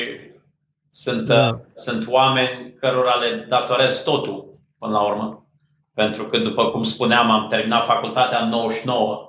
[0.91, 1.49] sunt, da.
[1.49, 5.47] uh, sunt oameni cărora le datorez totul până la urmă.
[5.95, 9.26] Pentru că, după cum spuneam, am terminat facultatea în 99 uh,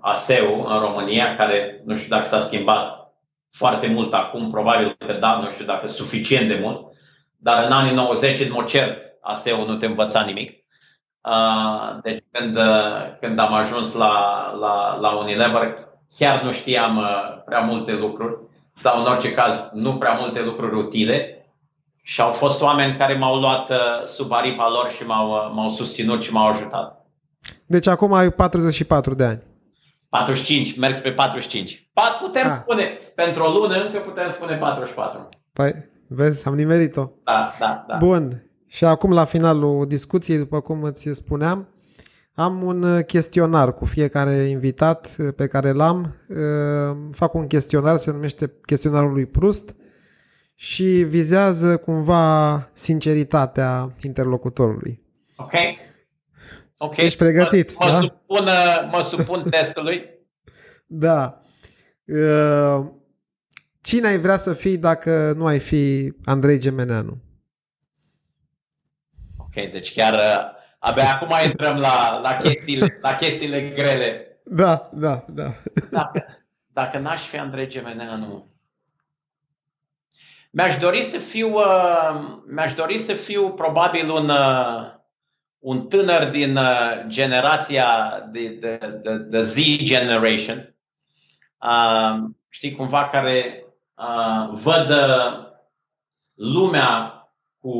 [0.00, 3.12] ASEU în România, care nu știu dacă s-a schimbat
[3.50, 6.86] foarte mult acum, probabil că da, nu știu dacă suficient de mult,
[7.36, 10.64] dar în anii 90, în mod cert, ASEU nu te învăța nimic.
[12.02, 12.58] Deci când,
[13.20, 17.04] când am ajuns la, la, la Unilever, chiar nu știam
[17.44, 18.36] prea multe lucruri
[18.74, 21.44] sau în orice caz nu prea multe lucruri utile
[22.02, 23.72] și au fost oameni care m-au luat
[24.06, 26.99] sub aripa lor și m-au, m-au susținut și m-au ajutat.
[27.70, 29.42] Deci acum ai 44 de ani.
[30.08, 31.90] 45, merg spre 45.
[31.92, 32.56] Pat, putem ah.
[32.60, 35.28] spune, pentru o lună încă putem spune 44.
[35.52, 35.74] Păi,
[36.06, 37.10] vezi, am nimerit-o.
[37.24, 37.96] Da, da, da.
[37.96, 38.50] Bun.
[38.66, 41.68] Și acum, la finalul discuției, după cum îți spuneam,
[42.34, 46.16] am un chestionar cu fiecare invitat pe care l-am.
[47.12, 49.74] Fac un chestionar, se numește chestionarul lui Prust
[50.54, 55.02] și vizează cumva sinceritatea interlocutorului.
[55.36, 55.52] Ok.
[56.82, 56.96] Ok.
[56.96, 57.98] Ești pregătit, mă, mă, da?
[58.00, 58.44] supun,
[58.90, 60.10] mă supun testului.
[60.86, 61.40] da.
[63.80, 67.22] Cine ai vrea să fii dacă nu ai fi Andrei Gemeneanu?
[69.38, 74.40] Ok, deci chiar uh, abia acum intrăm la, la, chestiile, la chestiile grele.
[74.44, 75.52] Da, da, da.
[75.90, 76.24] Dacă,
[76.72, 78.50] dacă n-aș fi Andrei Gemeneanu,
[80.50, 84.98] mi-aș dori să fiu, uh, mi-aș dori să fiu probabil un, uh,
[85.60, 87.86] un tânăr din uh, generația
[88.30, 90.74] de, de, de, de Z generation,
[91.62, 94.92] uh, știi, cumva care uh, văd
[96.34, 97.14] lumea
[97.60, 97.74] cu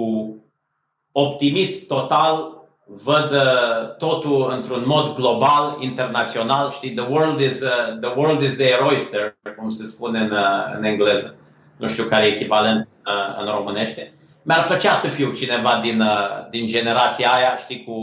[1.12, 8.12] optimism total, văd uh, totul într-un mod global, internațional, știi, the world is, uh, the
[8.16, 11.35] world is their oyster, cum se spune în, uh, în engleză.
[11.77, 14.14] Nu știu care e echivalent uh, în românește.
[14.42, 17.96] Mi-ar plăcea să fiu cineva din, uh, din generația aia, știi, cu,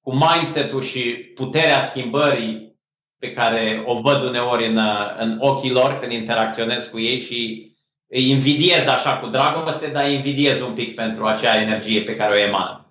[0.00, 1.00] cu mindset-ul și
[1.34, 2.76] puterea schimbării
[3.18, 4.78] pe care o văd uneori în,
[5.18, 7.70] în ochii lor când interacționez cu ei și
[8.08, 12.34] îi invidiez așa cu dragoste, dar îi invidiez un pic pentru acea energie pe care
[12.34, 12.86] o emană.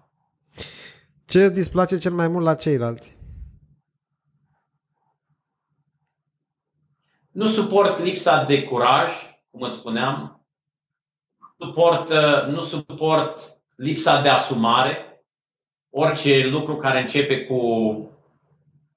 [1.27, 3.17] Ce îți displace cel mai mult la ceilalți?
[7.31, 9.11] Nu suport lipsa de curaj,
[9.51, 10.34] cum îți spuneam.
[11.57, 12.11] Suport,
[12.47, 13.41] nu suport
[13.75, 15.23] lipsa de asumare.
[15.89, 17.59] Orice lucru care începe cu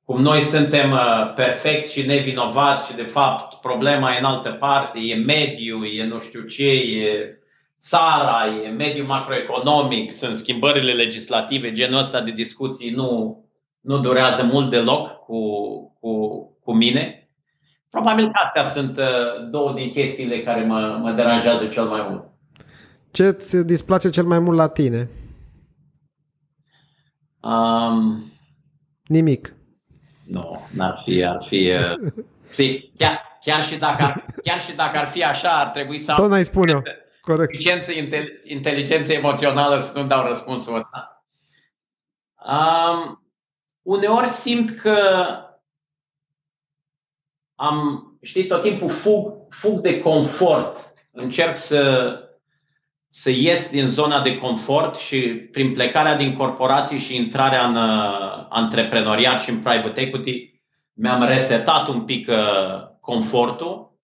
[0.08, 4.98] cum noi suntem uh, perfecti și nevinovați și de fapt problema e în altă parte,
[4.98, 7.38] e mediu, e nu știu ce, e
[7.82, 13.42] țara, e mediul macroeconomic, sunt schimbările legislative, genul ăsta de discuții nu,
[13.80, 15.40] nu durează mult deloc cu,
[16.00, 17.28] cu, cu mine.
[17.90, 22.24] Probabil că astea sunt uh, două din chestiile care mă, mă deranjează cel mai mult.
[23.18, 25.08] Ce îți displace cel mai mult la tine?
[27.40, 28.32] Um,
[29.06, 29.54] Nimic.
[30.26, 31.72] Nu, n-ar fi, ar fi...
[31.72, 36.14] Uh, chiar, chiar, și dacă ar, chiar și dacă ar fi așa, ar trebui să...
[36.16, 36.82] Tot n-ai spune
[37.20, 37.52] Corect.
[37.52, 37.92] Inteligență,
[38.44, 41.26] inteligență emoțională să nu dau răspunsul ăsta.
[42.46, 43.22] Um,
[43.82, 45.26] uneori simt că
[47.54, 50.94] am, știi, tot timpul fug, fug de confort.
[51.10, 52.22] Încerc să,
[53.10, 55.20] să ies din zona de confort și
[55.52, 60.60] prin plecarea din corporații și intrarea în uh, antreprenoriat și în private equity
[60.92, 63.96] mi-am resetat un pic uh, confortul.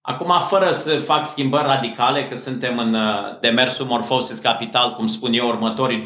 [0.00, 5.32] Acum, fără să fac schimbări radicale, că suntem în uh, demersul Morphosis Capital, cum spun
[5.32, 6.02] eu, următorii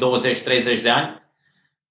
[0.77, 1.21] 20-30 de ani,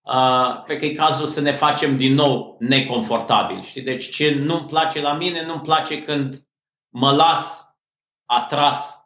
[0.03, 3.63] uh, cred că e cazul să ne facem din nou neconfortabili.
[3.63, 3.83] Știi?
[3.83, 6.47] Deci ce nu-mi place la mine, nu-mi place când
[6.89, 7.75] mă las
[8.25, 9.02] atras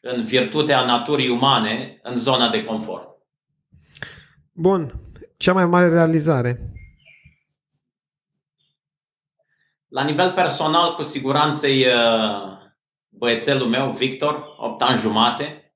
[0.00, 3.08] în virtutea naturii umane în zona de confort.
[4.52, 4.92] Bun.
[5.36, 6.72] Cea mai mare realizare?
[9.88, 12.58] La nivel personal, cu siguranță, e uh,
[13.08, 15.74] băiețelul meu, Victor, 8 ani jumate.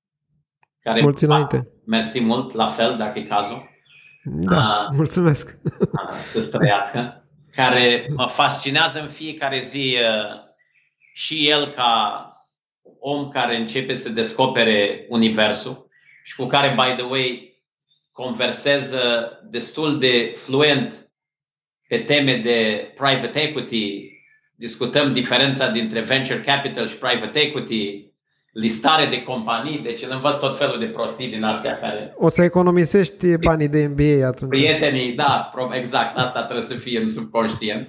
[0.81, 1.69] Care Mulți înainte.
[1.87, 3.69] Mersi mult, la fel, dacă e cazul.
[4.25, 5.59] Da, a, mulțumesc.
[5.93, 7.25] A, să străiască.
[7.55, 10.41] Care mă fascinează în fiecare zi uh,
[11.15, 12.29] și el ca
[13.07, 15.89] om care începe să descopere universul
[16.25, 17.59] și cu care, by the way,
[18.13, 18.93] conversez
[19.51, 21.09] destul de fluent
[21.89, 24.11] pe teme de private equity,
[24.55, 28.13] discutăm diferența dintre venture capital și private equity,
[28.53, 32.15] listare de companii, deci îl învăț tot felul de prostii din astea care...
[32.17, 34.51] O să economisești banii de MBA atunci.
[34.51, 37.89] Prietenii, da, exact, asta trebuie să fie în subconștient.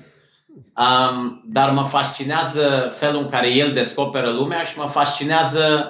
[0.55, 5.89] Um, dar mă fascinează felul în care el descoperă lumea și mă fascinează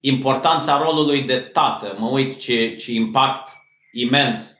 [0.00, 1.94] importanța rolului de tată.
[1.98, 3.50] Mă uit ce, ce impact
[3.92, 4.56] imens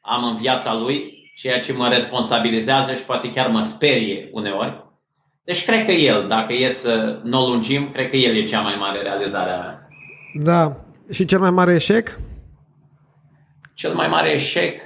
[0.00, 4.84] am în viața lui, ceea ce mă responsabilizează și poate chiar mă sperie uneori.
[5.44, 8.60] Deci cred că el, dacă e să nu o lungim, cred că el e cea
[8.60, 9.88] mai mare realizare a mea.
[10.34, 10.76] Da.
[11.10, 12.18] Și cel mai mare eșec?
[13.74, 14.80] Cel mai mare eșec?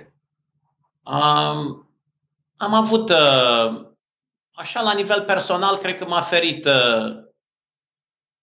[1.03, 1.86] Um,
[2.57, 3.87] am avut, uh,
[4.53, 7.25] așa la nivel personal, cred că m-a ferit uh,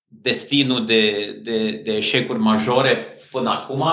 [0.07, 3.83] destinul de, de, de eșecuri majore până acum.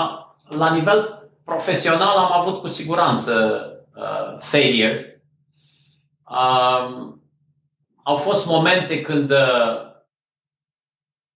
[0.47, 3.63] La nivel profesional am avut cu siguranță
[3.95, 5.05] uh, failures.
[6.23, 7.21] Um,
[8.03, 9.91] au fost momente când uh,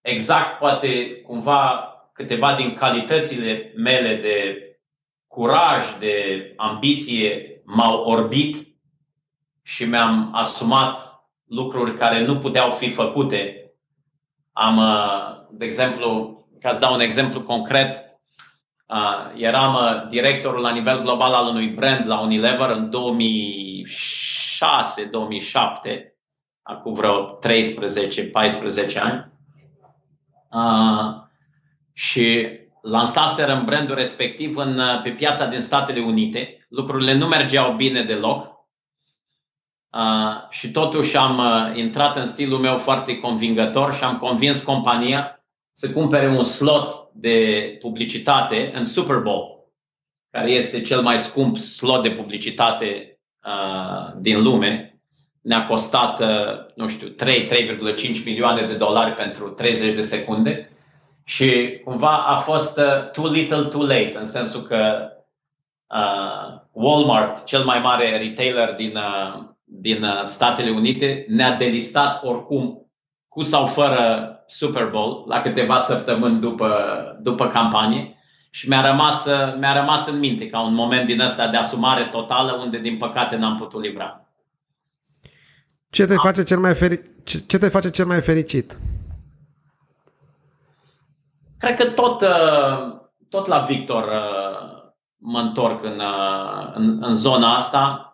[0.02, 4.60] exact poate cumva câteva din calitățile mele de
[5.28, 8.65] curaj, de ambiție m-au orbit
[9.68, 13.72] și mi-am asumat lucruri care nu puteau fi făcute.
[14.54, 18.20] Am, uh, de exemplu, ca să dau un exemplu concret,
[18.88, 22.92] uh, eram uh, directorul la nivel global al unui brand la Unilever în 2006-2007,
[26.62, 27.40] acum vreo 13-14
[29.00, 29.34] ani.
[31.94, 32.50] Și
[32.82, 36.66] lansaserăm brandul respectiv în, pe piața din Statele Unite.
[36.70, 38.55] Lucrurile nu mergeau bine deloc
[39.92, 45.46] Uh, și totuși am uh, intrat în stilul meu foarte convingător și am convins compania
[45.72, 49.70] să cumpere un slot de publicitate în Super Bowl,
[50.32, 55.00] care este cel mai scump slot de publicitate uh, din lume.
[55.42, 56.22] ne-a costat,
[56.76, 60.70] nu știu, 3-3,5 milioane de dolari pentru 30 de secunde
[61.24, 62.80] și cumva a fost
[63.12, 65.10] too little too late, în sensul că
[65.88, 72.90] uh, Walmart, cel mai mare retailer din, uh, din uh, Statele Unite, ne-a delistat oricum
[73.28, 76.70] cu sau fără Super Bowl la câteva săptămâni după,
[77.22, 78.18] după campanie
[78.50, 79.26] și mi-a rămas,
[79.60, 83.36] mi-a rămas în minte ca un moment din ăsta de asumare totală unde din păcate
[83.36, 84.26] n-am putut livra.
[85.90, 88.78] Ce te face cel mai, feri- ce, ce te face cel mai fericit?
[91.58, 92.96] Cred că tot, uh,
[93.30, 98.10] tot la Victor uh, mă întorc în, uh, în, în zona asta.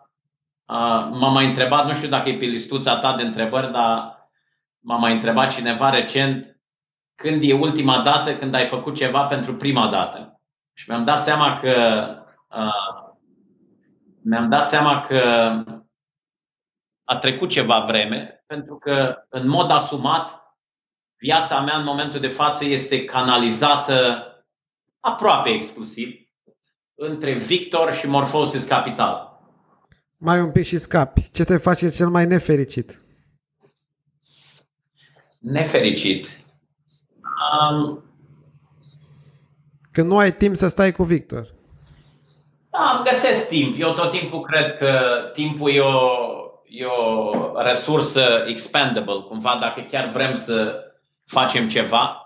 [1.10, 4.28] M-a mai întrebat, nu știu dacă e pe listuța ta de întrebări, dar
[4.78, 6.56] m-a mai întrebat cineva recent
[7.14, 10.40] când e ultima dată când ai făcut ceva pentru prima dată.
[10.74, 12.06] Și mi-am dat seama că
[12.48, 13.14] uh,
[14.22, 15.52] mi-am dat seama că
[17.04, 20.56] a trecut ceva vreme, pentru că în mod asumat
[21.16, 24.26] viața mea în momentul de față este canalizată
[25.00, 26.20] aproape exclusiv
[26.94, 29.31] între Victor și Morphosis Capital.
[30.24, 31.30] Mai un pic și scapi.
[31.32, 33.02] Ce te face cel mai nefericit?
[35.38, 36.26] Nefericit.
[37.70, 38.04] Um,
[39.92, 41.54] Când nu ai timp să stai cu Victor.
[42.70, 43.80] Da, îmi găsesc timp.
[43.80, 46.10] Eu tot timpul cred că timpul e o,
[46.68, 49.20] e o resursă expendable.
[49.28, 50.84] Cumva, dacă chiar vrem să
[51.24, 52.16] facem ceva,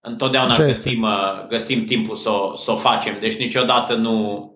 [0.00, 3.18] întotdeauna găsim, uh, găsim timpul să o, să o facem.
[3.20, 4.46] Deci niciodată nu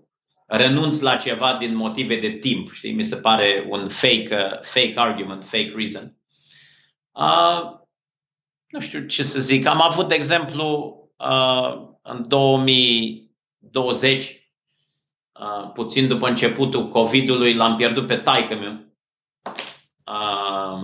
[0.46, 2.72] renunț la ceva din motive de timp.
[2.72, 2.92] Știi?
[2.92, 6.16] Mi se pare un fake, uh, fake argument, fake reason.
[7.12, 7.70] Uh,
[8.66, 9.66] nu știu ce să zic.
[9.66, 14.50] Am avut, de exemplu, uh, în 2020,
[15.40, 18.84] uh, puțin după începutul COVID-ului, l-am pierdut pe taică meu.
[20.06, 20.80] Uh,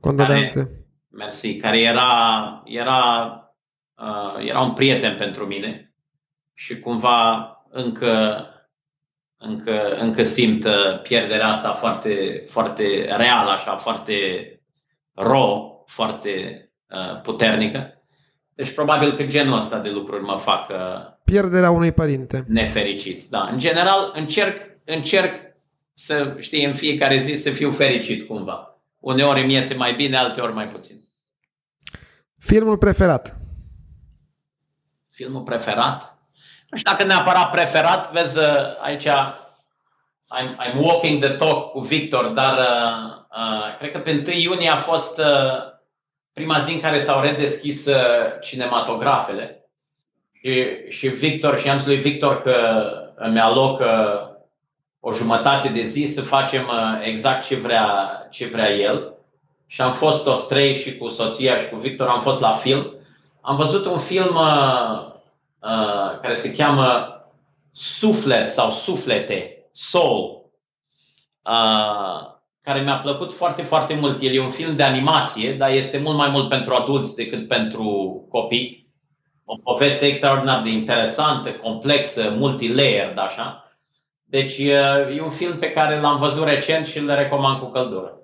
[0.00, 0.86] Condolențe
[1.16, 3.30] mersi, care era, era,
[3.94, 5.94] uh, era un prieten pentru mine
[6.54, 8.44] și cumva încă,
[9.48, 12.82] încă, încă simt uh, pierderea asta foarte, foarte
[13.16, 14.14] reală, așa, foarte
[15.14, 16.30] ro, foarte
[16.88, 18.02] uh, puternică.
[18.54, 22.44] Deci probabil că genul ăsta de lucruri mă fac uh, Pierderea unui părinte.
[22.48, 23.48] Nefericit, da.
[23.52, 25.34] În general, încerc, încerc
[25.94, 28.80] să, știi, în fiecare zi să fiu fericit cumva.
[29.00, 31.08] Uneori îmi iese mai bine, alteori mai puțin.
[32.38, 33.36] Filmul preferat?
[35.10, 36.15] Filmul preferat?
[36.68, 38.44] Nu știu dacă neapărat preferat, vezi uh,
[38.80, 39.06] aici
[40.38, 44.68] I'm, I'm walking the talk cu Victor, dar uh, uh, cred că pe 1 iunie
[44.68, 45.74] a fost uh,
[46.32, 49.70] prima zi în care s-au redeschis uh, cinematografele
[50.32, 54.34] și, și Victor și am zis lui Victor că îmi aloc uh,
[55.00, 59.14] o jumătate de zi să facem uh, exact ce vrea, ce vrea el
[59.66, 62.94] și am fost toți trei și cu soția și cu Victor, am fost la film.
[63.40, 65.14] Am văzut un film uh,
[65.60, 67.10] uh, care se cheamă
[67.72, 70.50] Suflet sau Suflete, Soul,
[71.42, 74.22] uh, care mi-a plăcut foarte, foarte mult.
[74.22, 77.82] El e un film de animație, dar este mult mai mult pentru adulți decât pentru
[78.30, 78.94] copii.
[79.44, 83.70] O poveste extraordinar de interesantă, complexă, multilayered, așa.
[84.24, 88.18] Deci uh, e un film pe care l-am văzut recent și îl recomand cu căldură.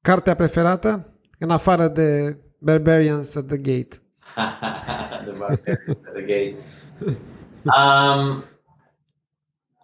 [0.00, 1.18] Cartea preferată?
[1.38, 4.02] În afară de Barbarians at the Gate.
[4.34, 6.56] The Barbarians at the Gate.
[7.64, 8.44] Um,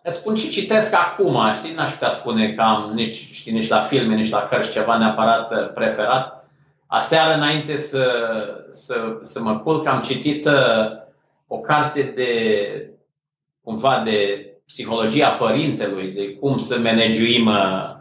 [0.02, 1.74] îți spun ce citesc acum, știi?
[1.74, 5.52] N-aș putea spune că am nici, știi, nici la filme, nici la cărți ceva neapărat
[5.52, 6.48] uh, preferat.
[6.86, 8.08] Aseară, înainte să,
[8.70, 11.04] să, să mă culc, am citit uh,
[11.46, 12.30] o carte de,
[13.62, 17.94] cumva, de psihologia părintelui, de cum să managiuim uh,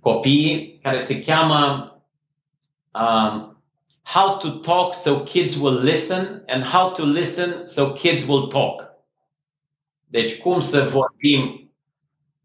[0.00, 1.92] copiii care se cheamă
[2.92, 3.51] um,
[4.02, 8.90] How to Talk So Kids Will Listen and How to Listen So Kids Will Talk.
[10.06, 11.72] Deci cum să vorbim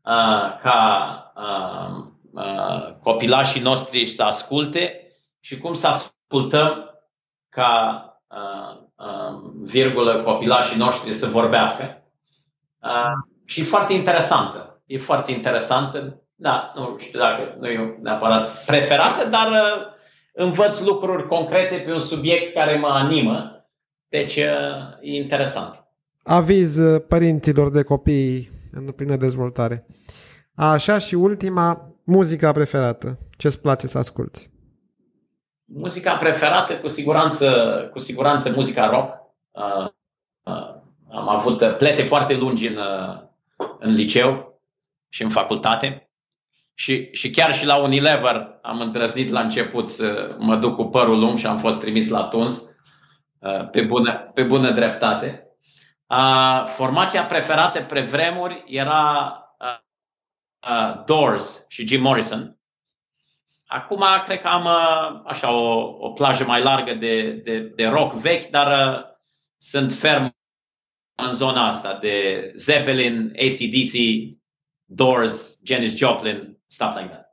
[0.01, 5.01] uh, ca uh, uh, copilașii noștri să asculte
[5.39, 6.91] și cum să ascultăm
[7.49, 12.03] ca uh, uh, virgulă copilașii noștri să vorbească.
[12.81, 14.81] Uh, și foarte interesantă.
[14.85, 19.95] E foarte interesantă da, nu știu dacă nu e neapărat preferată, dar uh,
[20.37, 23.65] învăț lucruri concrete pe un subiect care mă animă.
[24.09, 24.43] Deci uh,
[25.01, 25.83] e interesant.
[26.23, 29.85] Aviz uh, părinților de copii în plină dezvoltare.
[30.55, 33.17] Așa și ultima, muzica preferată.
[33.37, 34.49] Ce-ți place să asculti?
[35.65, 37.49] Muzica preferată, cu siguranță,
[37.91, 39.09] cu siguranță muzica rock.
[39.51, 39.89] Uh,
[40.43, 40.75] uh,
[41.11, 43.21] am avut plete foarte lungi în, uh,
[43.79, 44.61] în liceu
[45.09, 46.06] și în facultate
[46.79, 51.19] și, și chiar și la Unilever am îndrăznit la început să mă duc cu părul
[51.19, 52.63] lung și am fost trimis la tuns
[53.39, 55.47] uh, pe bună, pe bună dreptate.
[56.07, 59.77] Uh, formația preferată pe vremuri era uh,
[60.69, 62.57] uh, Doors și Jim Morrison.
[63.65, 68.13] Acum cred că am uh, așa o, o plajă mai largă de, de, de rock
[68.13, 69.03] vechi, dar uh,
[69.57, 70.35] sunt ferm
[71.15, 73.93] în zona asta de Zeppelin, ACDC,
[74.85, 77.25] Doors, Janis Joplin, stuff like that.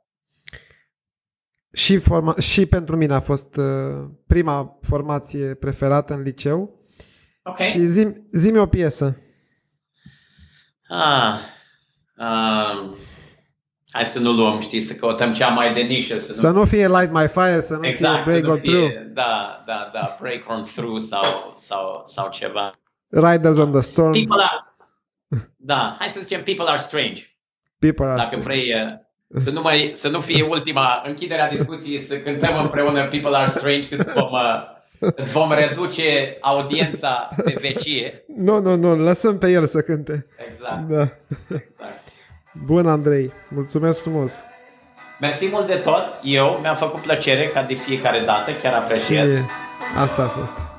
[1.73, 6.83] Și, forma- și pentru mine a fost uh, prima formație preferată în liceu.
[7.43, 7.67] Okay.
[7.67, 9.17] Și zi, zi o piesă.
[10.87, 11.39] Ah,
[12.17, 12.95] um,
[13.91, 16.19] hai să nu luăm, știi, să căutăm cea mai de nișă.
[16.19, 18.91] Să nu, să nu fie Light My Fire, să nu exact, fie Break On Through.
[19.13, 22.79] Da, da, da, Break On Through sau, sau, sau ceva.
[23.09, 24.11] Riders on the Storm.
[24.11, 24.75] People are,
[25.55, 27.23] da, hai să zicem People Are Strange.
[27.79, 28.43] People are Dacă strange.
[28.47, 28.93] vrei uh,
[29.33, 33.87] să nu, mai, să nu fie ultima închiderea discuției, să cântăm împreună People Are Strange
[33.87, 38.23] cât vom, uh, îți vom reduce audiența pe vecie.
[38.37, 40.25] Nu, nu, nu, lăsăm pe el să cânte.
[40.51, 40.87] Exact.
[40.87, 41.01] Da.
[41.01, 42.01] exact.
[42.65, 43.31] Bun, Andrei.
[43.49, 44.43] Mulțumesc frumos.
[45.19, 46.05] Mersi mult de tot.
[46.23, 49.29] Eu mi-a făcut plăcere ca de fiecare dată, chiar Și apreciez.
[49.95, 50.74] asta a fost.